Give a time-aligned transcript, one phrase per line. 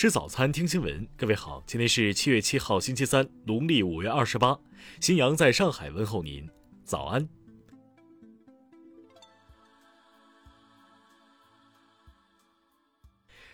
[0.00, 1.06] 吃早餐，听新闻。
[1.14, 4.58] 各位好，今天是七月七号，星期三，农历五月二十八。
[4.98, 6.48] 新阳在上海问候您，
[6.84, 7.28] 早安。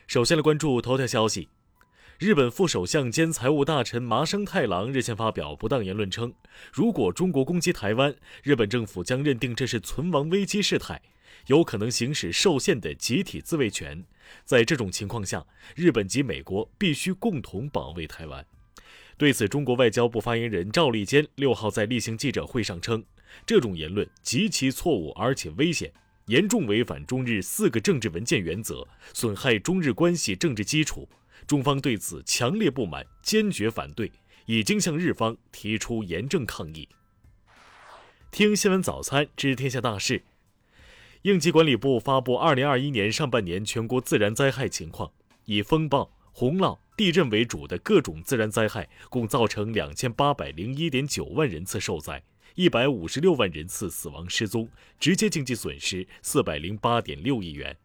[0.07, 1.49] 首先来关注头条消息：
[2.19, 6.33] 日本副首相兼财务大臣麻生太郎日前发表不当言论称，
[6.73, 11.03] 如果中国攻击台湾，日本政府将认定这是存亡危机事态。
[11.49, 14.03] 有可能行使受限的集体自卫权，
[14.47, 15.45] 在这种情况下，
[15.75, 18.47] 日本及美国必须共同保卫台湾。
[19.19, 23.05] 对此，中国外交部发言人赵立坚六号在例行记者会上称，
[23.45, 25.93] 这种言论极其错误而且危险，
[26.29, 31.07] 严重违反中日四个政治文件原则，损害中日关系政治基础。
[31.47, 34.11] 中方对此强烈不满，坚决反对，
[34.47, 36.89] 已经向日方提出严正抗议。
[38.31, 40.25] 听新闻早餐知天下大事。
[41.23, 45.11] 应急管理部发布2021年上半年全国自然灾害情况，
[45.47, 52.23] 以风暴、洪涝、地震为主的各种自然灾害共造成2801.9万人次受灾
[52.57, 54.69] ，156万人次死亡失踪，
[55.01, 57.77] 直接经济损失408.6亿元。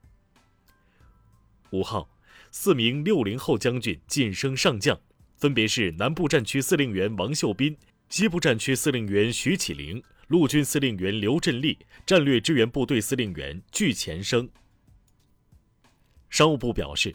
[1.72, 2.10] 五号，
[2.52, 5.00] 四名六零后将军晋升上将，
[5.38, 7.76] 分别是南部战区司令员王秀斌、
[8.10, 10.04] 西部战区司令员徐启灵。
[10.28, 14.50] 陆军司令员刘振立、战略支援部队司令员具前生。
[16.30, 17.14] 商务部表示，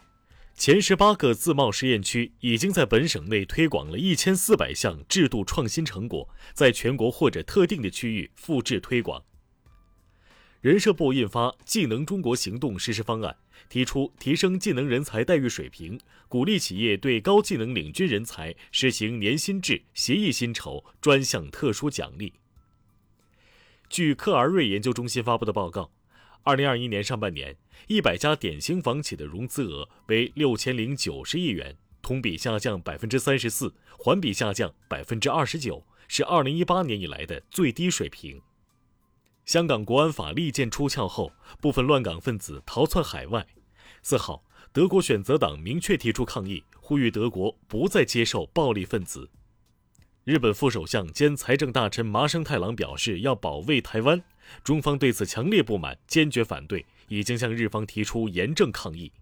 [0.54, 9.24] 前十八个自贸试验区已经在本省内推广了一千四百项制度创新成果，在全国或者特定的区域复制推广。
[10.66, 13.36] 人社部印发《技能中国行动实施方案》，
[13.68, 15.96] 提出提升技能人才待遇水平，
[16.28, 22.32] 鼓励企业对高技能领军人才实行年薪制、协议薪酬、专项特殊奖励。
[23.88, 25.92] 据克而瑞研究中心发布的报告，
[26.42, 38.42] 二零二一年上半年，一百家典型房企的融资额为六千零九十亿元，同比下降百分之三十四，环比下降百分之二十九，是二零一八年以来的最低水平。
[39.46, 43.46] 香港国安法利剑出鞘后，部分乱港分子逃窜海外。
[44.02, 44.42] 四号，
[44.72, 49.30] 德国选择党明确提出抗议，呼吁德国不再接受暴力分子。
[50.24, 54.20] 日本副首相兼财政大臣麻生太郎表示要保卫台湾，
[54.64, 59.12] 中方对此强烈不满，坚决反对，已经向日方提出严正抗议。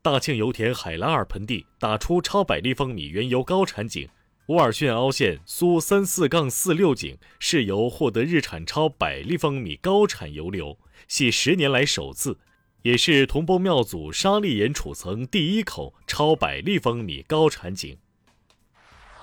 [0.00, 4.08] 大庆油田海拉尔盆地打出超百立方米原油高产井，
[4.48, 10.78] 乌尔逊凹陷苏三四杠四六井是由获得日产超百立方米高产油流，
[11.08, 12.38] 系十年来首次，
[12.82, 17.96] 也是同波庙组沙砾岩储层第一口超百立方米高产井。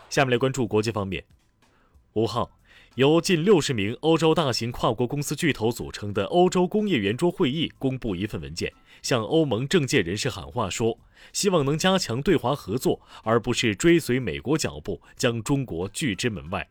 [0.09, 1.23] 下面来关注国际方面。
[2.13, 2.49] 五号，
[2.95, 10.99] 由近六十名欧洲大型跨国公司巨头组成的欧洲工业圆桌会议公布一份文件，向欧盟政界人士喊话说，
[11.31, 16.67] 希望能加强对华合作，而不是追随美国脚步，将中国拒之门外。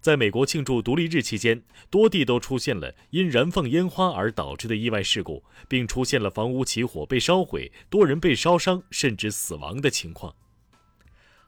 [0.00, 10.34] 在美国庆祝独立日期间，多地都出现了因燃放烟花而导致的意外事故，并出现了房屋起火被烧毁、多人被烧伤甚至死亡的情况。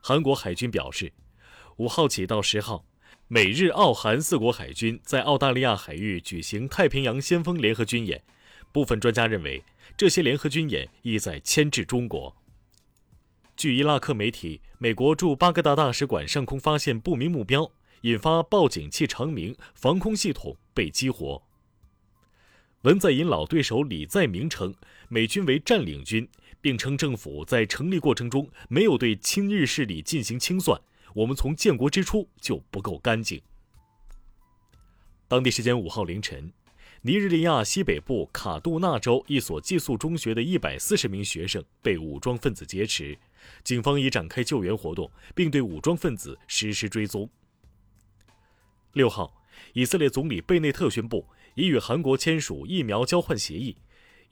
[0.01, 1.13] 韩国海军表示，
[1.79, 2.85] 五号起到十号，
[3.35, 8.23] 美日澳韩四国海军在澳大利亚海域举行太平洋先锋联合军演。
[8.71, 9.61] 部分专家认为，
[9.97, 12.37] 这些联合军演意在牵制中国。
[13.57, 17.69] 据伊拉克媒体，美国驻巴格达大使馆上空发现不明目标，
[18.03, 21.43] 引发报警器长鸣，防空系统被激活。
[22.83, 24.73] 文在寅老对手李在明称，
[25.09, 26.29] 美军为占领军。
[26.61, 30.81] 并称政府在成立过程中没有对亲日势力进行清算，
[31.15, 33.41] 我们从建国之初就不够干净。
[35.29, 36.53] 当地时间五号凌晨，
[37.03, 43.17] 尼日利亚西北部卡杜纳州一所寄宿中学的一百四十名学生被武装分子劫持，
[43.63, 47.29] 警方已展开救援活动，并对武装分子实施追踪。
[48.93, 49.35] 六号，
[49.73, 53.77] 以色列总理贝内特宣布已与韩国签署疫苗交换协议。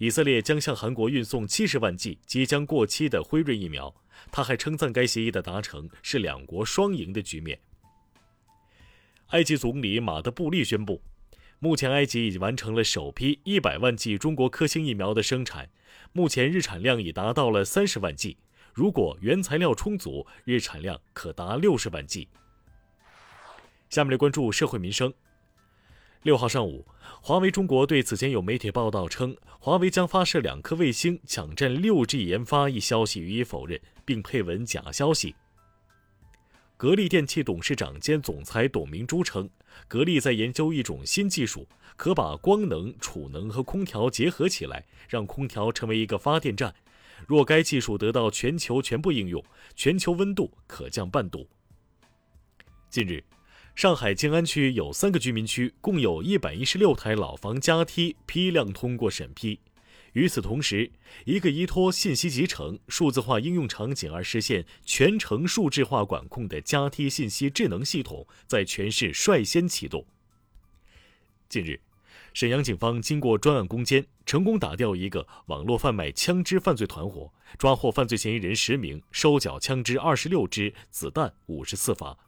[0.03, 3.95] 以色列将向韩国运送七十万剂即将过期的辉瑞疫苗。
[4.33, 7.61] 他还称赞该协议的达成是两国双赢的局面。
[9.29, 11.01] 埃及总理马德布利宣布，
[11.61, 15.71] 目前埃及已经完成了首批一百万剂中国科兴疫苗的生产，
[16.13, 18.37] 目前日产量已达到了三十万剂。
[18.75, 22.27] 如果原材料充足，日产量可达六十万剂。
[23.89, 25.15] 下面来关注社会民生。
[26.23, 26.87] 六号上午，
[27.21, 35.35] 华为中国对此前有媒体报道称华为将发射两颗卫星抢占六 G 研发一消息予以否认，并配文假消息。
[36.77, 39.51] 格力电器董事长兼总裁董明珠称，
[39.89, 41.67] 格力在研究一种新技术，
[41.97, 46.73] 可把光能、储能和空调结合起来，让空调成为一个发电站。
[47.27, 49.45] 若该技术得到全球全部应用，
[49.75, 51.49] 全球温度可降半度。
[52.91, 53.25] 近日，
[53.75, 59.61] 上海静安区有三个居民区，共有一百一十六台老房加梯批量通过审批。
[60.13, 60.93] 与此同时，
[61.25, 70.05] 一个依托信息集成、数字化应用场景而实现全程数字化管控的加梯信息智能系统在全市率先启动。
[71.49, 71.81] 近日，
[72.35, 82.19] 沈阳警方经过专案攻坚，成功打掉一个网络贩卖枪支犯罪团伙，抓获犯罪嫌疑人十名，收缴枪支二十六支，子弹五十四发。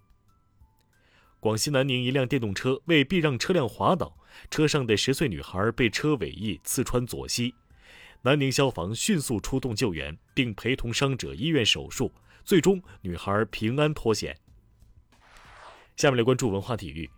[1.45, 4.17] 广西南宁一辆电动车为避让车辆滑倒，
[4.51, 7.55] 车上的十岁女孩被车尾翼刺穿左膝。
[8.23, 12.11] 南宁消防迅速出动救援，并陪同伤者医院手术，
[12.47, 14.35] 最终女孩平安脱险。
[15.97, 17.11] 下面来关注文化体育。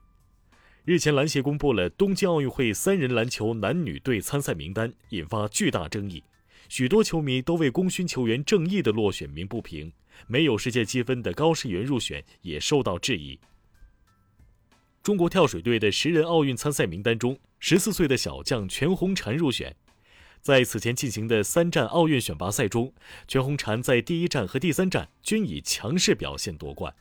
[0.84, 6.20] 日前，篮协公布了东京奥运会三人篮球男女队参赛名单，引发巨大争议。
[6.68, 9.92] 许多球迷都为功勋球员郑毅的落选鸣不平，
[10.26, 13.38] 没有世界积分的高世元入选也受到质疑。
[15.06, 19.76] 中国跳水队的十人奥运参赛名单中，十四岁的小将全红婵入选。
[20.42, 22.92] 在此前进行的三站奥运选拔赛中，
[23.28, 26.92] 全红婵在第一站和第三站均以强势表现夺冠。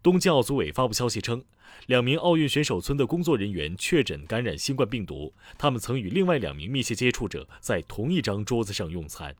[0.00, 1.44] 东京奥组委发布消息称，
[1.86, 9.34] 两名奥运选手村的工作人员确诊感染新冠病毒，他们曾与另外两名密切接触者在同一张桌子上用餐。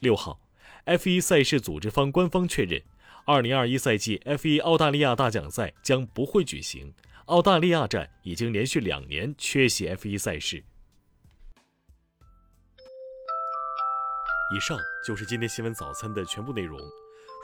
[0.00, 0.40] 六号
[0.86, 2.82] ，F1 赛事组织方官方确认，
[3.28, 6.94] 二零二一赛季 F 一澳大利亚大奖赛将不会举行，
[7.26, 10.64] 澳大利亚站已经连续两年缺席 F 一赛事。
[14.56, 16.80] 以上就是今天新闻早餐的全部内容。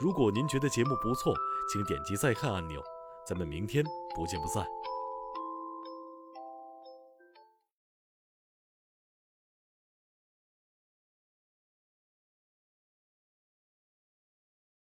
[0.01, 1.35] 如果您觉得节目不错，
[1.71, 2.81] 请点击再看按钮。
[3.23, 3.85] 咱们明天
[4.15, 4.65] 不见不散。